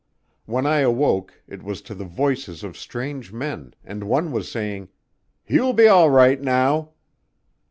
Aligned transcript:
When 0.47 0.65
I 0.65 0.79
awoke 0.79 1.43
it 1.47 1.61
was 1.61 1.79
to 1.83 1.93
the 1.93 2.05
voices 2.05 2.63
of 2.63 2.75
strange 2.75 3.31
men, 3.31 3.75
and 3.85 4.03
one 4.05 4.31
was 4.31 4.49
saying: 4.49 4.89
"He 5.43 5.59
will 5.59 5.73
be 5.73 5.85
all 5.87 6.09
right 6.09 6.41
now." 6.41 6.93